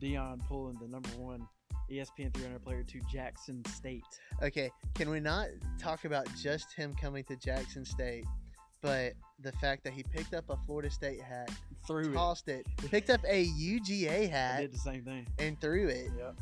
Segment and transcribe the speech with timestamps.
[0.00, 1.46] Deion pulling the number one
[1.90, 4.02] ESPN 300 player to Jackson State.
[4.42, 8.24] Okay, can we not talk about just him coming to Jackson State,
[8.82, 11.50] but the fact that he picked up a Florida State hat,
[11.86, 12.14] Threw it.
[12.14, 15.26] tossed it, picked up a UGA I hat, did the same thing.
[15.38, 16.32] and threw it, Yeah.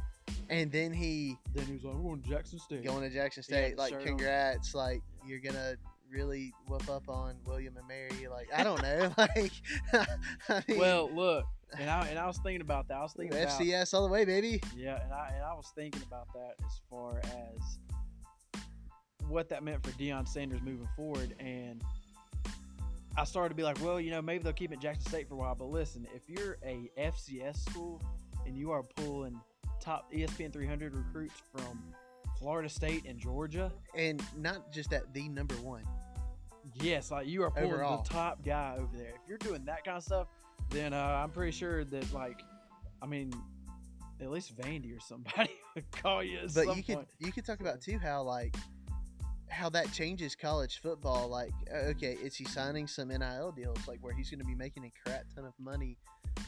[0.48, 3.43] and then he Then he was like, "I'm going to Jackson State." going to Jackson
[3.43, 3.77] State.
[3.77, 4.07] Like, shirt on.
[4.07, 4.75] congrats!
[4.75, 5.75] Like, you're gonna
[6.11, 8.29] really whoop up on William and Mary.
[8.30, 9.12] Like, I don't know.
[9.18, 9.52] like,
[10.48, 11.45] I mean, Well, look,
[11.80, 12.96] and I and I was thinking about that.
[12.98, 14.60] I was thinking about FCS all the way, baby.
[14.77, 17.78] yeah, and I and I was thinking about that as far as
[19.28, 21.82] what that meant for Deion Sanders moving forward, and
[23.16, 25.34] I started to be like, well, you know, maybe they'll keep it Jackson State for
[25.34, 25.55] a while.
[25.55, 28.02] But listen, if you're a FCS school
[28.46, 29.41] and you are pulling
[29.80, 31.82] top ESPN 300 recruits from
[32.38, 35.84] Florida State and Georgia, And not just that, the number one.
[36.74, 38.02] yes, like you are pulling Overall.
[38.02, 39.10] the top guy over there.
[39.23, 40.27] If you're doing that kind of stuff,
[40.75, 42.43] then uh, I'm pretty sure that like,
[43.03, 43.33] I mean,
[44.21, 46.41] at least Vandy or somebody would call you.
[46.55, 48.57] But you could you could talk about too how like
[49.55, 51.29] how that changes college football.
[51.29, 54.55] Like, uh, okay, is he signing some NIL deals like where he's going to be
[54.55, 55.96] making a crap ton of money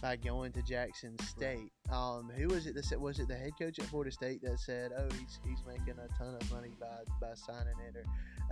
[0.02, 1.70] by going to Jackson State?
[1.90, 4.58] Um, who was it that said was it the head coach at Florida State that
[4.58, 7.96] said, "Oh, he's he's making a ton of money by by signing it"?
[7.96, 8.04] Or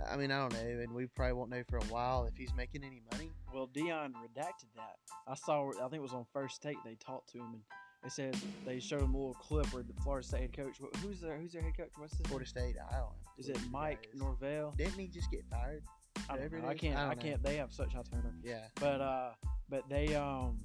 [0.09, 2.53] I mean, I don't know, and we probably won't know for a while if he's
[2.55, 3.31] making any money.
[3.53, 4.95] Well, Deion redacted that.
[5.27, 5.69] I saw.
[5.69, 6.77] I think it was on First Take.
[6.83, 7.61] They talked to him and
[8.05, 10.77] they said they showed him a little clip where the Florida State head coach.
[10.79, 11.89] wh- Who's their Who's their head coach?
[11.97, 12.27] What's his?
[12.27, 13.11] Florida State, I don't know.
[13.39, 14.19] Is it Mike is.
[14.21, 14.73] Norvell?
[14.77, 15.81] Didn't he just get fired?
[16.29, 16.67] I don't know.
[16.69, 16.95] I can't.
[16.95, 17.23] I I, don't know.
[17.31, 17.43] can't.
[17.43, 18.35] They have such high turnover.
[18.43, 18.67] Yeah.
[18.79, 19.31] But uh,
[19.69, 20.59] but they um,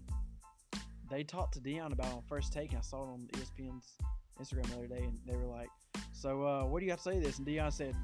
[1.10, 2.74] they talked to Deion about it on First Take.
[2.76, 3.94] I saw it on ESPN's
[4.38, 5.70] Instagram the other day, and they were like,
[6.12, 7.96] "So uh, what do you have to say to this?" And Deion said,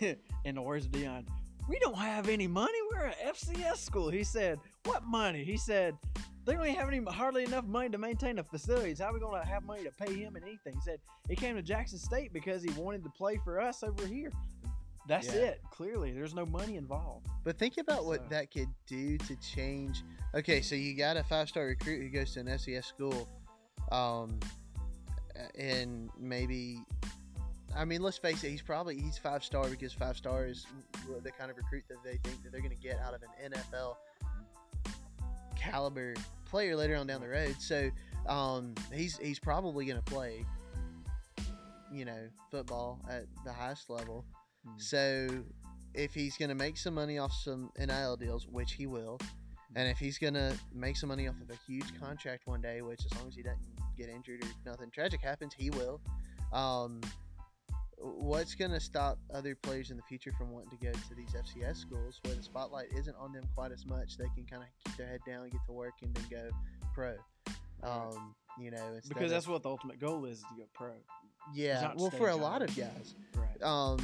[0.44, 1.26] in the words of Deion,
[1.68, 2.78] "We don't have any money.
[2.90, 5.96] We're an FCS school." He said, "What money?" He said.
[6.48, 9.00] They don't even have any hardly enough money to maintain the facilities.
[9.00, 10.72] How are we going to have money to pay him and anything?
[10.76, 14.06] He said he came to Jackson State because he wanted to play for us over
[14.06, 14.32] here.
[15.06, 15.40] That's Yeah.
[15.40, 15.60] it.
[15.70, 17.26] Clearly, there's no money involved.
[17.44, 20.02] But think about what that could do to change.
[20.34, 23.28] Okay, so you got a five star recruit who goes to an FCS school,
[23.92, 24.40] um,
[25.54, 26.82] and maybe,
[27.76, 30.66] I mean, let's face it, he's probably he's five star because five star is
[31.22, 33.52] the kind of recruit that they think that they're going to get out of an
[33.52, 33.96] NFL
[35.56, 36.14] caliber
[36.48, 37.56] player later on down the road.
[37.58, 37.90] So,
[38.28, 40.44] um, he's he's probably going to play,
[41.92, 44.24] you know, football at the highest level.
[44.64, 44.72] Hmm.
[44.78, 45.28] So
[45.94, 49.18] if he's going to make some money off some NIL deals, which he will,
[49.74, 52.82] and if he's going to make some money off of a huge contract one day,
[52.82, 53.66] which as long as he doesn't
[53.96, 56.00] get injured or nothing tragic happens, he will.
[56.52, 57.00] Um,
[58.16, 61.30] what's going to stop other players in the future from wanting to go to these
[61.34, 64.16] FCS schools where the spotlight isn't on them quite as much?
[64.16, 66.50] They can kind of keep their head down, get to work, and then go
[66.94, 67.14] pro.
[67.82, 70.90] Um, you know, because of- that's what the ultimate goal is to go pro.
[71.54, 71.92] yeah.
[71.96, 72.40] Well, for a young.
[72.40, 73.62] lot of guys, Right.
[73.62, 73.98] um,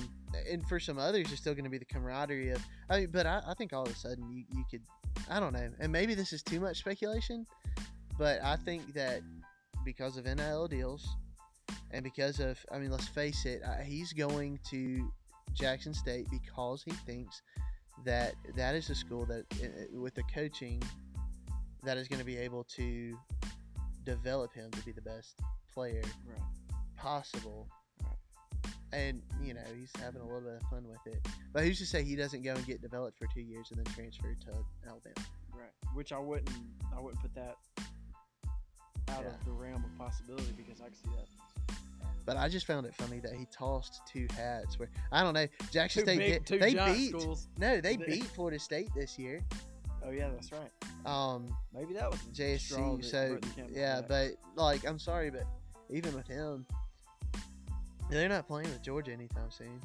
[0.48, 2.62] and for some others, it's still going to be the camaraderie of.
[2.88, 4.82] I mean, but I, I think all of a sudden you, you could,
[5.28, 7.46] I don't know, and maybe this is too much speculation,
[8.16, 9.22] but I think that
[9.84, 11.06] because of NIL deals,
[11.94, 15.10] and because of, I mean, let's face it, uh, he's going to
[15.54, 17.40] Jackson State because he thinks
[18.04, 20.82] that that is a school that, uh, with the coaching,
[21.84, 23.16] that is going to be able to
[24.04, 25.38] develop him to be the best
[25.72, 26.40] player Right.
[26.96, 27.68] possible.
[28.02, 28.72] Right.
[28.92, 31.26] And you know he's having a little bit of fun with it.
[31.52, 33.92] But who's to say he doesn't go and get developed for two years and then
[33.94, 35.14] transfer to Alabama?
[35.52, 35.70] Right.
[35.94, 36.50] Which I wouldn't.
[36.96, 37.56] I wouldn't put that
[39.10, 39.28] out Yeah.
[39.34, 41.63] of the realm of possibility because I can see that.
[42.26, 44.78] But I just found it funny that he tossed two hats.
[44.78, 47.48] Where I don't know Jackson Two State big, did, two they beat schools.
[47.58, 49.40] no they beat Florida State this year.
[50.06, 50.70] Oh yeah, that's right.
[51.06, 53.04] Um, Maybe that was JSC.
[53.04, 53.38] So
[53.70, 55.46] yeah, but like I'm sorry, but
[55.90, 56.66] even with him,
[58.10, 59.80] they're not playing with Georgia anytime soon.